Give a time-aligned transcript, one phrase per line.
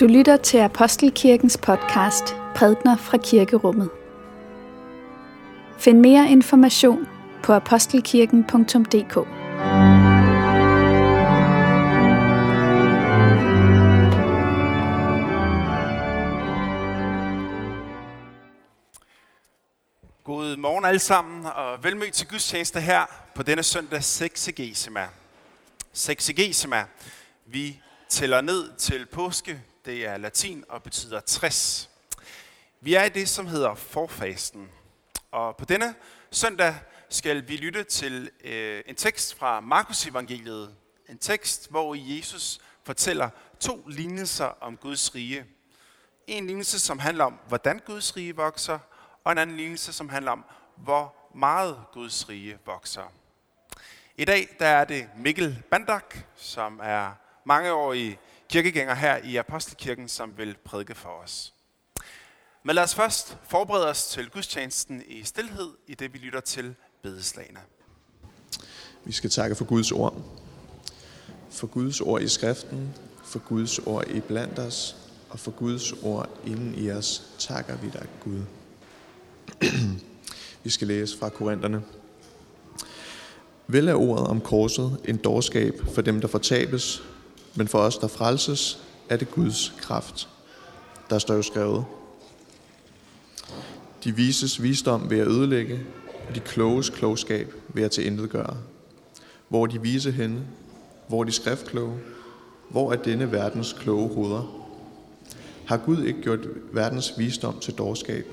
[0.00, 3.90] Du lytter til Apostelkirkens podcast Prædner fra Kirkerummet.
[5.78, 7.06] Find mere information
[7.42, 9.14] på apostelkirken.dk.
[20.24, 25.08] God morgen alle sammen, og velmødt til gudstjeneste her på denne søndag Sexegesima.
[25.92, 26.84] Sexegesima.
[27.46, 29.60] Vi tæller ned til påske.
[29.88, 31.90] Det er latin og betyder 60.
[32.80, 34.68] Vi er i det, som hedder forfasten.
[35.30, 35.94] Og på denne
[36.30, 36.74] søndag
[37.08, 40.74] skal vi lytte til øh, en tekst fra Markus evangeliet.
[41.08, 45.44] En tekst, hvor Jesus fortæller to lignelser om Guds rige.
[46.26, 48.78] En lignelse, som handler om, hvordan Guds rige vokser,
[49.24, 50.44] og en anden lignelse, som handler om,
[50.76, 53.12] hvor meget Guds rige vokser.
[54.16, 57.12] I dag der er det Mikkel Bandak, som er
[57.48, 58.18] mangeårige
[58.48, 61.54] kirkegænger her i Apostelkirken, som vil prædike for os.
[62.62, 66.74] Men lad os først forberede os til gudstjenesten i stillhed, i det vi lytter til
[67.02, 67.60] bedeslagene.
[69.04, 70.14] Vi skal takke for Guds ord.
[71.50, 74.96] For Guds ord i skriften, for Guds ord i blandt os,
[75.30, 78.42] og for Guds ord inden i os, takker vi dig, Gud.
[80.64, 81.82] vi skal læse fra Korintherne.
[83.66, 87.02] Vel er ordet om korset en dårskab for dem, der fortabes,
[87.58, 88.78] men for os, der frelses,
[89.08, 90.28] er det Guds kraft.
[91.10, 91.84] Der står jo skrevet,
[94.04, 95.80] de vises visdom ved at ødelægge,
[96.28, 98.56] og de kloges klogskab ved at tilintetgøre.
[99.48, 100.42] Hvor de vise henne,
[101.08, 101.98] hvor de skriftkloge,
[102.70, 104.68] hvor er denne verdens kloge hoveder?
[105.66, 106.40] Har Gud ikke gjort
[106.72, 108.26] verdens visdom til dårskab?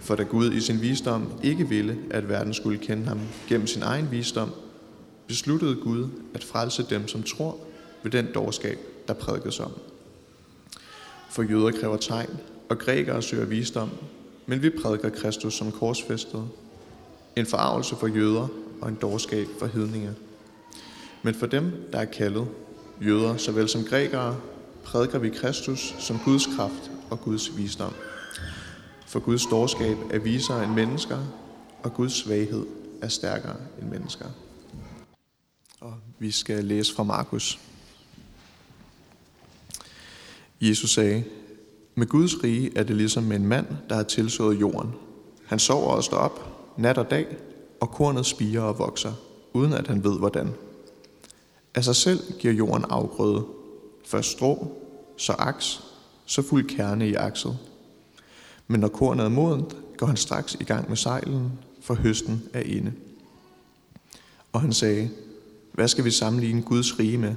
[0.00, 3.82] For da Gud i sin visdom ikke ville, at verden skulle kende ham gennem sin
[3.82, 4.50] egen visdom,
[5.26, 7.56] besluttede Gud at frelse dem, som tror
[8.02, 9.72] ved den dårskab, der prædikes om.
[11.30, 12.38] For jøder kræver tegn,
[12.68, 13.90] og grækere søger visdom,
[14.46, 16.48] men vi prædiker Kristus som korsfæstet.
[17.36, 18.48] En forarvelse for jøder
[18.80, 20.14] og en dårskab for hedninge.
[21.22, 22.48] Men for dem, der er kaldet,
[23.02, 24.36] jøder såvel som grækere,
[24.84, 27.92] prædiker vi Kristus som Guds kraft og Guds visdom.
[29.06, 31.18] For Guds dårskab er visere end mennesker,
[31.82, 32.66] og Guds svaghed
[33.02, 34.26] er stærkere end mennesker.
[35.80, 37.58] Og vi skal læse fra Markus.
[40.60, 41.24] Jesus sagde,
[41.94, 44.90] med Guds rige er det ligesom med en mand, der har tilsået jorden.
[45.46, 46.40] Han sover og står op,
[46.78, 47.26] nat og dag,
[47.80, 49.12] og kornet spiger og vokser,
[49.52, 50.50] uden at han ved hvordan.
[51.74, 53.44] Af sig selv giver jorden afgrøde.
[54.04, 54.72] Først strå,
[55.16, 55.80] så aks,
[56.26, 57.58] så fuld kerne i akset.
[58.68, 62.60] Men når kornet er modent, går han straks i gang med sejlen, for høsten er
[62.60, 62.92] inde.
[64.52, 65.10] Og han sagde,
[65.72, 67.34] hvad skal vi sammenligne Guds rige med?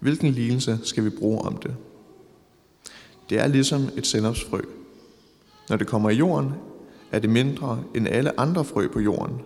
[0.00, 1.76] Hvilken lignelse skal vi bruge om det?
[3.30, 4.60] Det er ligesom et sennepsfrø.
[5.68, 6.52] Når det kommer i jorden,
[7.12, 9.42] er det mindre end alle andre frø på jorden.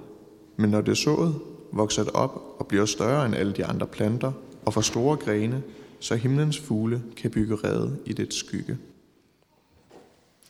[0.56, 1.40] Men når det er sået,
[1.72, 4.32] vokser det op og bliver større end alle de andre planter
[4.64, 5.62] og får store grene,
[6.00, 8.78] så himlens fugle kan bygge rede i det skygge.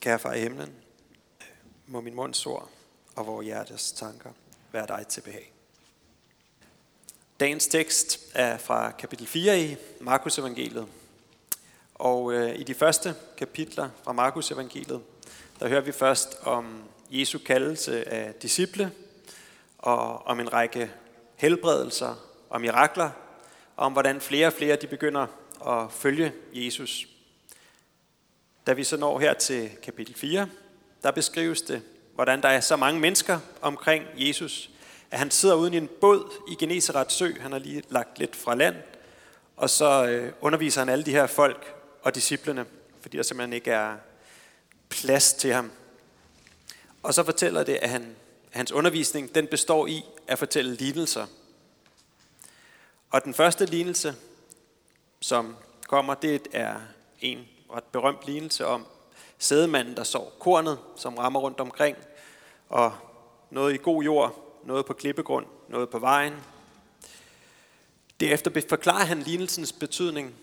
[0.00, 0.69] Kære far i himlen,
[1.87, 2.69] må min munds ord
[3.17, 4.31] og vores hjertes tanker
[4.73, 5.53] være dig til behag.
[7.41, 10.87] Dagens tekst er fra kapitel 4 i Markus evangeliet.
[11.94, 15.03] Og øh, i de første kapitler fra Markus evangeliet,
[15.60, 18.93] der hører vi først om Jesu kaldelse af disciple,
[19.78, 20.91] og om en række
[21.37, 22.15] helbredelser
[22.50, 23.10] og mirakler,
[23.77, 25.27] og om hvordan flere og flere de begynder
[25.66, 27.09] at følge Jesus.
[28.66, 30.49] Da vi så når her til kapitel 4,
[31.03, 31.82] der beskrives det,
[32.15, 34.71] hvordan der er så mange mennesker omkring Jesus,
[35.11, 37.32] at han sidder uden i en båd i Geneserets sø.
[37.41, 38.76] Han har lige lagt lidt fra land,
[39.56, 41.74] og så øh, underviser han alle de her folk
[42.04, 42.66] og disciplene,
[43.00, 43.97] fordi der simpelthen ikke er
[44.88, 45.72] plads til ham.
[47.03, 48.03] Og så fortæller det, at, han,
[48.53, 51.26] at hans undervisning den består i at fortælle lignelser.
[53.11, 54.14] Og den første lignelse,
[55.20, 55.56] som
[55.87, 56.81] kommer, det er
[57.20, 58.87] en ret berømt lignelse om
[59.38, 61.96] sædemanden, der sår kornet, som rammer rundt omkring,
[62.69, 62.93] og
[63.50, 66.34] noget i god jord, noget på klippegrund, noget på vejen.
[68.20, 70.34] Derefter forklarer han lignelsens betydning,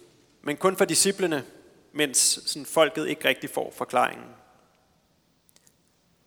[0.41, 1.45] men kun for disciplene,
[1.91, 4.27] mens sådan folket ikke rigtig får forklaringen.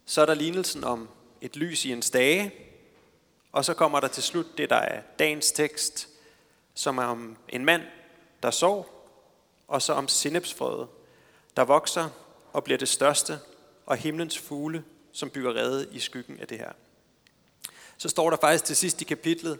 [0.06, 1.08] Så er der lignelsen om
[1.40, 2.54] et lys i en stage,
[3.52, 6.08] og så kommer der til slut det, der er dagens tekst,
[6.74, 7.82] som er om en mand,
[8.42, 9.08] der sov,
[9.68, 10.88] og så om sindepsfrødet,
[11.56, 12.08] der vokser
[12.52, 13.38] og bliver det største,
[13.86, 16.72] og himlens fugle, som bygger rede i skyggen af det her.
[17.96, 19.58] Så står der faktisk til sidst i kapitlet,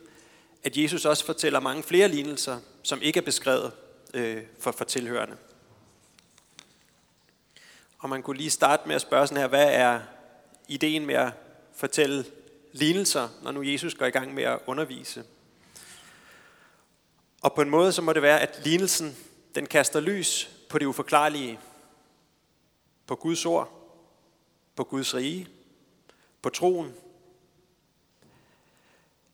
[0.65, 3.73] at Jesus også fortæller mange flere lignelser, som ikke er beskrevet
[4.15, 5.37] øh, for, for tilhørende.
[7.99, 10.01] Og man kunne lige starte med at spørge sådan her, hvad er
[10.69, 11.33] ideen med at
[11.75, 12.25] fortælle
[12.73, 15.25] lignelser, når nu Jesus går i gang med at undervise?
[17.43, 19.17] Og på en måde så må det være, at lignelsen
[19.55, 21.61] den kaster lys på det uforklarlige,
[23.07, 23.91] på Guds ord,
[24.77, 25.49] på Guds rige,
[26.43, 26.95] på troen.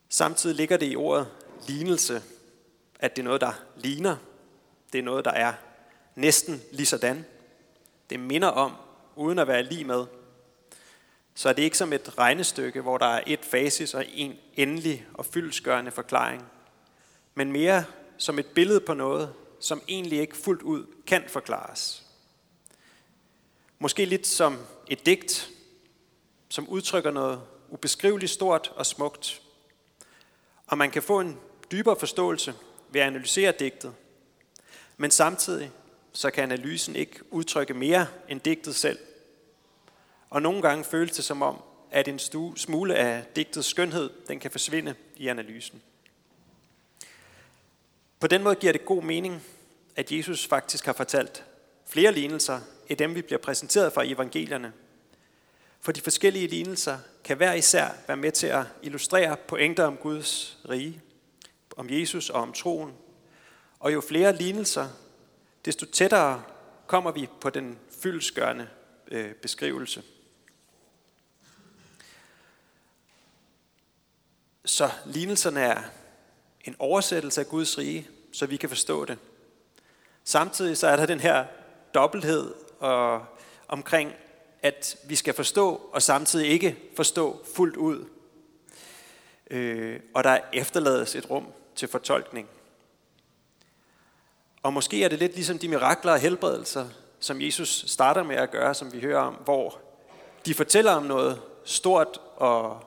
[0.09, 1.29] Samtidig ligger det i ordet
[1.69, 2.23] lignelse,
[2.99, 4.17] at det er noget, der ligner.
[4.93, 5.53] Det er noget, der er
[6.15, 7.25] næsten lige sådan.
[8.11, 8.73] Det minder om,
[9.17, 10.07] uden at være lige med.
[11.35, 15.07] Så er det ikke som et regnestykke, hvor der er et fasis og en endelig
[15.15, 16.45] og fyldsgørende forklaring,
[17.35, 17.85] men mere
[18.19, 22.07] som et billede på noget, som egentlig ikke fuldt ud kan forklares.
[23.79, 24.59] Måske lidt som
[24.89, 25.51] et digt,
[26.49, 29.43] som udtrykker noget ubeskriveligt stort og smukt.
[30.67, 31.39] Og man kan få en
[31.73, 32.55] dybere forståelse
[32.91, 33.95] ved at analysere digtet.
[35.00, 35.70] Men samtidig
[36.12, 38.99] så kan analysen ikke udtrykke mere end digtet selv.
[40.31, 42.19] Og nogle gange føles det som om, at en
[42.56, 45.82] smule af digtets skønhed, den kan forsvinde i analysen.
[48.20, 49.43] På den måde giver det god mening,
[49.97, 51.44] at Jesus faktisk har fortalt
[51.87, 54.73] flere lignelser, end dem vi bliver præsenteret for i evangelierne.
[55.81, 60.58] For de forskellige lignelser kan hver især være med til at illustrere pointer om Guds
[60.69, 61.00] rige,
[61.76, 62.93] om Jesus og om troen.
[63.81, 64.88] Og jo flere lignelser,
[65.65, 66.43] desto tættere
[66.87, 68.69] kommer vi på den fyldesgørende
[69.11, 70.03] øh, beskrivelse.
[74.65, 75.82] Så lignelserne er
[76.65, 79.19] en oversættelse af Guds rige, så vi kan forstå det.
[80.25, 81.47] Samtidig så er der den her
[81.94, 83.25] dobbelthed og,
[83.69, 84.12] omkring,
[84.62, 88.05] at vi skal forstå og samtidig ikke forstå fuldt ud.
[89.50, 91.47] Øh, og der efterlades et rum
[91.77, 92.49] til fortolkning.
[94.62, 96.89] Og måske er det lidt ligesom de mirakler og helbredelser,
[97.21, 99.79] som Jesus starter med at gøre, som vi hører om, hvor
[100.47, 102.85] de fortæller om noget stort og,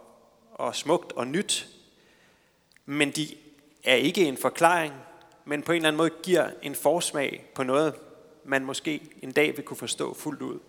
[0.54, 1.68] og smukt og nyt,
[2.86, 3.36] men de
[3.84, 4.94] er ikke en forklaring,
[5.46, 7.96] men på en eller anden måde giver en forsmag på noget,
[8.44, 10.60] man måske en dag vil kunne forstå fuldt ud.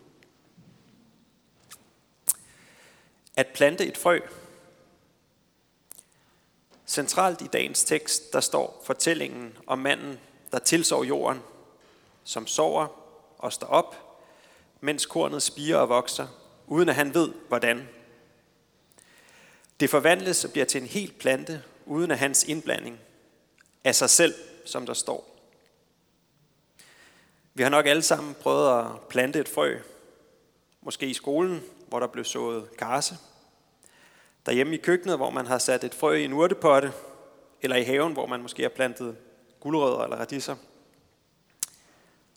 [3.37, 4.21] At plante et frø.
[6.87, 10.19] Centralt i dagens tekst, der står fortællingen om manden,
[10.55, 11.43] der tilsår jorden,
[12.25, 12.87] som sover
[13.39, 13.97] og står op,
[14.81, 16.27] mens kornet spiger og vokser,
[16.67, 17.89] uden at han ved, hvordan.
[19.81, 23.01] Det forvandles og bliver til en hel plante, uden at hans indblanding
[23.85, 24.35] af sig selv,
[24.65, 25.37] som der står.
[27.55, 29.79] Vi har nok alle sammen prøvet at plante et frø,
[30.81, 33.17] måske i skolen, hvor der blev sået karse,
[34.47, 36.93] derhjemme i køkkenet, hvor man har sat et frø i en urtepotte,
[37.63, 39.17] eller i haven, hvor man måske har plantet
[39.65, 40.57] gulerødder eller radiser.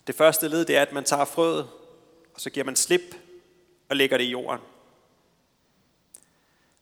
[0.06, 1.68] Det første led det er, at man tager frøet,
[2.34, 3.16] og så giver man slip
[3.88, 4.60] og lægger det i jorden.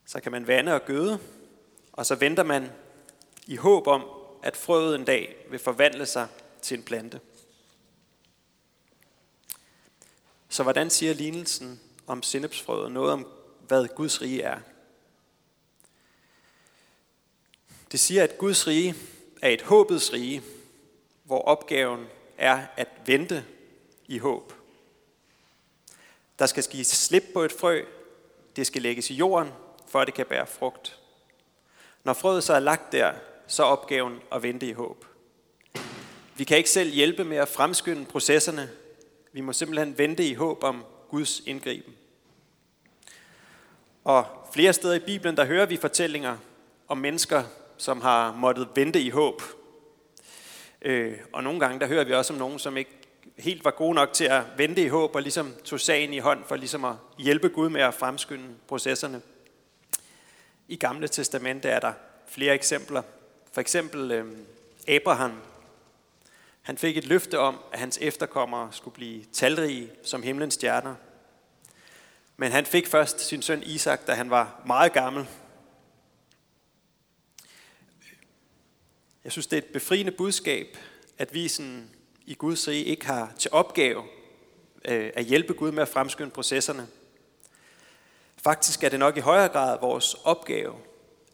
[0.05, 1.19] Så kan man vande og gøde,
[1.93, 2.73] og så venter man
[3.47, 4.05] i håb om,
[4.43, 6.29] at frøet en dag vil forvandle sig
[6.63, 7.21] til en plante.
[10.49, 13.29] Så hvordan siger lignelsen om sennepsfrøet noget om,
[13.61, 14.61] hvad Guds rige er?
[17.93, 18.95] Det siger, at Guds rige
[19.43, 20.43] er et håbets rige,
[21.25, 22.07] hvor opgaven
[22.39, 23.45] er at vente
[24.07, 24.53] i håb.
[26.39, 27.85] Der skal ske slip på et frø,
[28.57, 29.53] det skal lægges i jorden,
[29.89, 30.99] for at det kan bære frugt.
[32.05, 33.13] Når frøet så er lagt der,
[33.47, 35.05] så er opgaven at vente i håb.
[36.37, 38.71] Vi kan ikke selv hjælpe med at fremskynde processerne.
[39.33, 41.95] Vi må simpelthen vente i håb om Guds indgriben.
[44.05, 46.37] Og flere steder i Bibelen, der hører vi fortællinger
[46.89, 47.45] om mennesker,
[47.79, 49.43] som har måttet vente i håb.
[50.83, 52.91] Øh, og nogle gange, der hører vi også om nogen, som ikke
[53.39, 56.45] helt var gode nok til at vente i håb, og ligesom tog sagen i hånd
[56.45, 59.23] for ligesom at hjælpe Gud med at fremskynde processerne.
[60.69, 61.93] I Gamle Testamente er der
[62.29, 63.03] flere eksempler.
[63.53, 64.27] For eksempel øh,
[64.89, 65.41] Abraham.
[66.63, 70.95] Han fik et løfte om, at hans efterkommere skulle blive talrige som himlens stjerner.
[72.37, 75.27] Men han fik først sin søn Isak, da han var meget gammel,
[79.27, 80.77] Jeg synes, det er et befriende budskab,
[81.19, 81.91] at vi sådan,
[82.27, 84.05] i Guds rige ikke har til opgave
[84.85, 86.89] øh, at hjælpe Gud med at fremskynde processerne.
[88.37, 90.75] Faktisk er det nok i højere grad vores opgave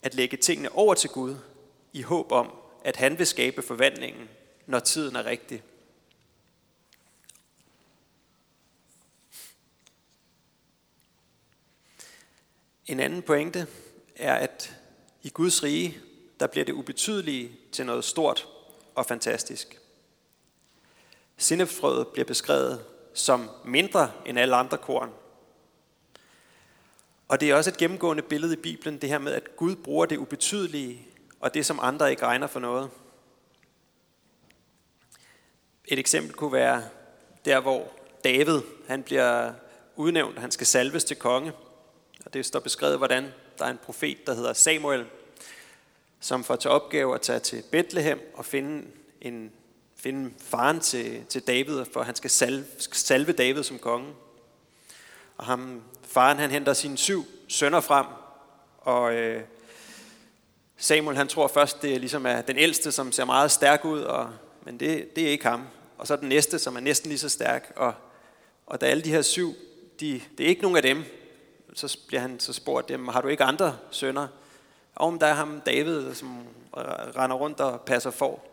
[0.03, 1.37] at lægge tingene over til Gud
[1.93, 2.53] i håb om,
[2.85, 4.29] at han vil skabe forvandlingen,
[4.67, 5.63] når tiden er rigtig.
[12.87, 13.67] En anden pointe
[14.17, 14.77] er, at
[15.23, 16.01] i Guds rige,
[16.43, 18.49] der bliver det ubetydelige til noget stort
[18.95, 19.81] og fantastisk.
[21.37, 22.85] Sennepsfrøet bliver beskrevet
[23.15, 25.11] som mindre end alle andre korn.
[27.29, 30.07] Og det er også et gennemgående billede i Bibelen, det her med, at Gud bruger
[30.07, 31.07] det ubetydelige,
[31.41, 32.91] og det som andre ikke regner for noget.
[35.85, 36.85] Et eksempel kunne være
[37.45, 37.93] der, hvor
[38.25, 39.53] David han bliver
[39.97, 41.53] udnævnt, han skal salves til konge.
[42.25, 45.07] Og det står beskrevet, hvordan der er en profet, der hedder Samuel,
[46.23, 48.87] som får til opgave at tage til Bethlehem og finde,
[49.21, 49.53] en,
[49.97, 54.13] finde faren til, til David, for han skal salve, salve David som konge.
[55.37, 58.07] Og ham, faren han henter sine syv sønner frem,
[58.79, 59.43] og øh,
[60.77, 64.01] Samuel han tror først, det er ligesom er den ældste, som ser meget stærk ud,
[64.01, 64.31] og,
[64.63, 65.67] men det, det er ikke ham.
[65.99, 67.73] Og så den næste, som er næsten lige så stærk.
[67.77, 67.95] Og,
[68.67, 69.55] og da alle de her syv,
[70.01, 71.05] de, det er ikke nogen af dem,
[71.75, 74.29] så bliver han så spurgt dem, har du ikke andre sønner?
[74.95, 76.47] Og der er ham David, som
[77.17, 78.45] render rundt og passer for.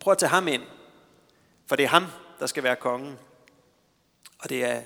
[0.00, 0.62] Prøv at tage ham ind,
[1.66, 2.06] for det er ham,
[2.40, 3.18] der skal være kongen.
[4.38, 4.82] Og det er,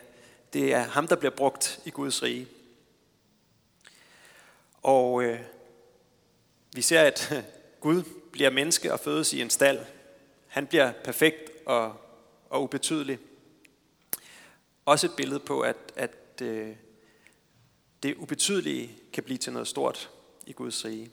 [0.52, 2.48] det er ham, der bliver brugt i Guds rige.
[4.82, 5.40] Og øh,
[6.74, 7.44] vi ser, at
[7.80, 8.02] Gud
[8.32, 9.80] bliver menneske og fødes i en stald.
[10.46, 11.96] Han bliver perfekt og,
[12.50, 13.18] og ubetydelig.
[14.84, 16.76] Også et billede på, at, at øh,
[18.02, 20.10] det ubetydelige kan blive til noget stort
[20.48, 21.10] i Guds rige.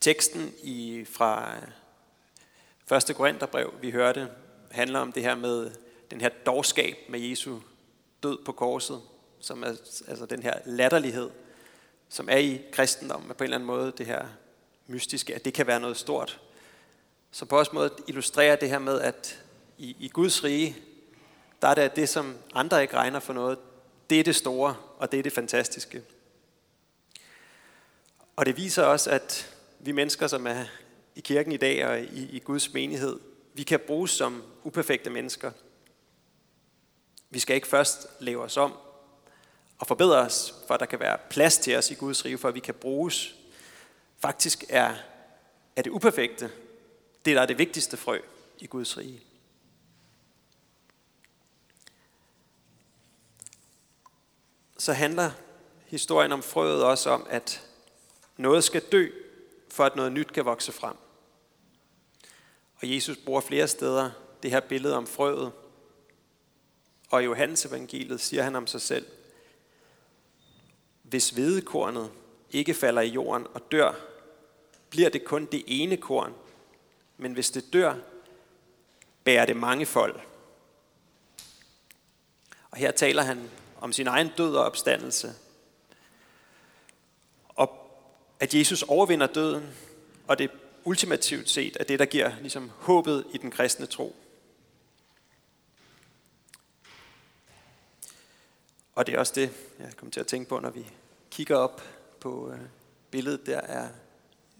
[0.00, 1.56] Teksten i, fra
[2.96, 3.16] 1.
[3.16, 4.28] Korintherbrev, vi hørte,
[4.70, 5.70] handler om det her med
[6.10, 7.58] den her dårskab med Jesu
[8.22, 9.02] død på korset,
[9.40, 9.76] som er
[10.08, 11.30] altså den her latterlighed,
[12.08, 14.26] som er i kristendommen, på en eller anden måde det her
[14.86, 16.40] mystiske, at det kan være noget stort.
[17.30, 19.42] Så på også måde illustrerer det her med, at
[19.78, 20.76] i, i Guds rige,
[21.62, 23.58] der er det det, som andre ikke regner for noget,
[24.10, 26.02] det er det store, og det er det fantastiske.
[28.36, 30.64] Og det viser også, at vi mennesker, som er
[31.14, 33.20] i kirken i dag og i, i Guds menighed,
[33.54, 35.52] vi kan bruges som uperfekte mennesker.
[37.30, 38.72] Vi skal ikke først lave os om
[39.78, 42.48] og forbedre os, for at der kan være plads til os i Guds rige, for
[42.48, 43.34] at vi kan bruges.
[44.18, 44.94] Faktisk er,
[45.76, 46.50] er det uperfekte,
[47.24, 48.20] det der er det vigtigste frø
[48.58, 49.22] i Guds rige.
[54.78, 55.30] Så handler
[55.86, 57.69] historien om frøet også om, at
[58.40, 59.08] noget skal dø,
[59.68, 60.96] for at noget nyt kan vokse frem.
[62.82, 64.10] Og Jesus bruger flere steder
[64.42, 65.52] det her billede om frøet.
[67.10, 69.06] Og i Johannes evangeliet siger han om sig selv,
[71.02, 72.10] hvis hvedekornet
[72.50, 73.94] ikke falder i jorden og dør,
[74.90, 76.34] bliver det kun det ene korn.
[77.16, 77.94] Men hvis det dør,
[79.24, 80.20] bærer det mange folk.
[82.70, 85.34] Og her taler han om sin egen død og opstandelse.
[88.40, 89.74] At Jesus overvinder døden,
[90.26, 90.50] og det
[90.84, 94.16] ultimativt set er det, der giver ligesom håbet i den kristne tro.
[98.94, 100.86] Og det er også det, jeg kommer til at tænke på, når vi
[101.30, 101.82] kigger op
[102.20, 102.58] på øh,
[103.10, 103.88] billedet der er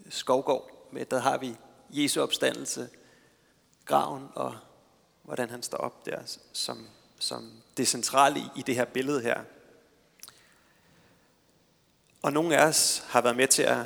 [0.09, 0.89] Skovgård.
[0.93, 1.57] Med, der har vi
[1.91, 2.89] Jesu opstandelse,
[3.85, 4.57] graven og
[5.23, 6.21] hvordan han står op der
[6.53, 9.43] som, som det centrale i det her billede her.
[12.23, 13.79] Og nogle af os har været med til at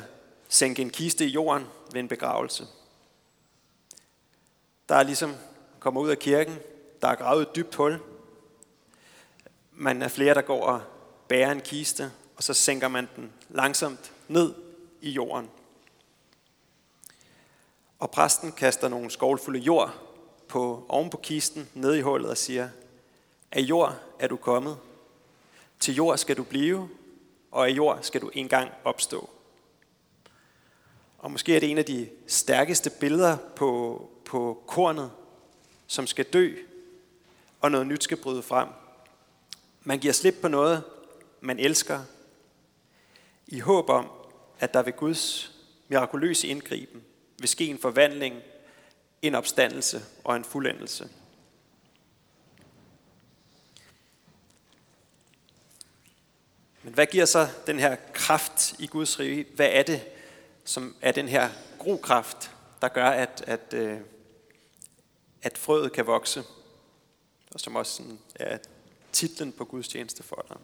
[0.49, 2.67] sænke en kiste i jorden ved en begravelse.
[4.89, 5.35] Der er ligesom
[5.79, 6.59] kommer ud af kirken,
[7.01, 7.99] der er gravet et dybt hul.
[9.71, 10.81] Man er flere, der går og
[11.27, 14.53] bærer en kiste, og så sænker man den langsomt ned
[15.01, 15.49] i jorden.
[17.99, 19.93] Og præsten kaster nogle skovlfulde jord
[20.47, 22.69] på, oven på kisten, ned i hullet og siger,
[23.51, 24.77] af jord er du kommet,
[25.79, 26.89] til jord skal du blive,
[27.55, 29.29] og af jord skal du engang opstå.
[31.17, 35.11] Og måske er det en af de stærkeste billeder på, på kornet,
[35.87, 36.55] som skal dø,
[37.61, 38.67] og noget nyt skal bryde frem.
[39.83, 40.83] Man giver slip på noget,
[41.41, 42.01] man elsker,
[43.47, 44.09] i håb om,
[44.59, 45.55] at der ved Guds
[45.87, 47.03] mirakuløse indgriben
[47.39, 48.35] vil ske en forvandling,
[49.21, 51.09] en opstandelse og en fuldendelse.
[56.85, 59.45] Men hvad giver så den her kraft i Guds rige?
[59.55, 60.01] Hvad er det,
[60.65, 61.49] som er den her
[61.79, 62.51] grokraft,
[62.81, 63.97] der gør, at, at, øh,
[65.41, 66.43] at frøet kan vokse?
[67.51, 68.03] Og som også
[68.35, 68.57] er
[69.11, 70.57] titlen på Guds tjeneste for dig.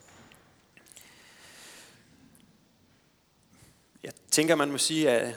[4.03, 5.35] Jeg tænker, man må sige, at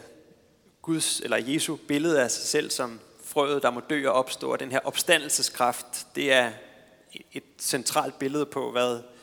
[0.83, 4.61] Guds eller Jesu billede af sig selv som frøet, der må dø og opstå, og
[4.61, 6.53] den her opstandelseskraft, det er
[7.33, 9.14] et centralt billede på, hvad,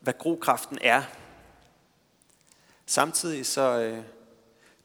[0.00, 1.02] hvad grokraften er.
[2.86, 4.04] Samtidig så øh,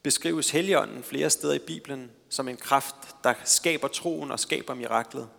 [0.04, 5.30] beskrives Helligånden flere steder i Bibelen som en kraft, der skaber troen og skaber miraklet.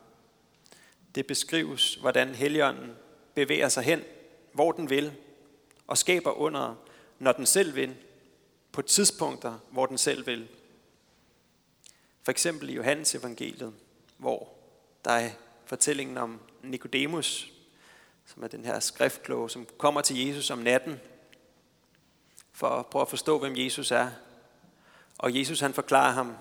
[1.14, 2.92] det beskrives, hvordan Helligånden
[3.34, 4.02] bevæger sig hen,
[4.52, 5.12] hvor den vil,
[5.86, 6.74] og skaber under,
[7.18, 7.96] når den selv vil,
[8.72, 10.48] på tidspunkter, hvor den selv vil.
[12.22, 13.74] For eksempel i Johannes evangeliet,
[14.16, 14.48] hvor
[15.04, 15.30] der er
[15.66, 17.52] fortællingen om Nikodemus,
[18.26, 21.00] som er den her skriftkloge, som kommer til Jesus om natten,
[22.52, 24.10] for at prøve at forstå, hvem Jesus er.
[25.18, 26.36] Og Jesus han forklarer ham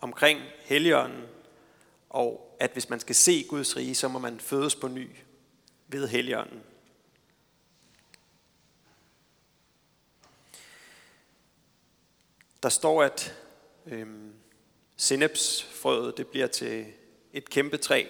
[0.00, 1.24] omkring Helligånden,
[2.10, 5.10] og at hvis man skal se Guds rige, så må man fødes på ny
[5.88, 6.62] ved Helligånden.
[12.62, 13.38] Der står, at
[13.86, 14.32] øhm,
[14.96, 16.86] Sinepsfrøet det bliver til
[17.32, 18.06] et kæmpe træ,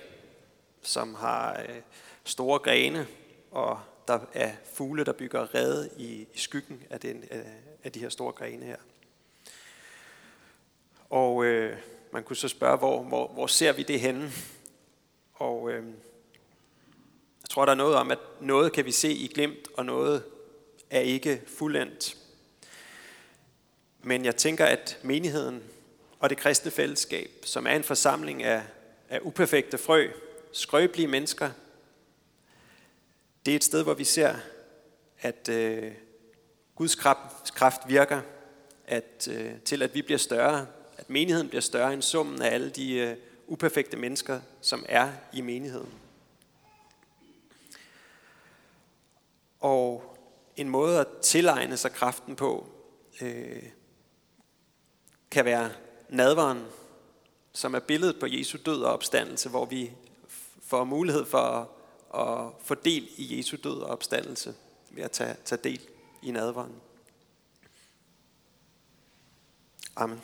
[0.83, 1.81] som har øh,
[2.27, 3.07] store grene,
[3.51, 7.25] og der er fugle, der bygger rede i, i skyggen af, den,
[7.85, 8.77] af, de her store grene her.
[11.11, 11.77] Og øh,
[12.13, 14.33] man kunne så spørge, hvor, hvor, hvor ser vi det henne?
[15.35, 15.85] Og øh,
[17.43, 20.23] jeg tror, der er noget om, at noget kan vi se i glimt, og noget
[20.91, 22.17] er ikke fuldendt.
[24.03, 25.63] Men jeg tænker, at menigheden
[26.21, 28.63] og det kristne fællesskab, som er en forsamling af,
[29.09, 30.09] af uperfekte frø,
[30.53, 31.51] skrøbelige mennesker,
[33.47, 34.35] det er et sted, hvor vi ser,
[35.21, 35.93] at øh,
[36.75, 38.21] Guds kraft, kraft virker
[38.87, 42.71] at, øh, til, at vi bliver større, at menigheden bliver større end summen af alle
[42.71, 45.93] de øh, uperfekte mennesker, som er i menigheden.
[49.61, 50.17] Og
[50.57, 52.69] en måde at tilegne sig kraften på,
[53.21, 53.63] øh,
[55.31, 55.71] kan være
[56.09, 56.65] nadveren,
[57.53, 59.93] som er billedet på Jesu død og opstandelse, hvor vi
[60.63, 61.67] får mulighed for at,
[62.17, 64.55] at få del i Jesu død og opstandelse
[64.91, 65.81] ved at tage, tage del
[66.23, 66.75] i nadvaren.
[69.97, 70.23] Amen.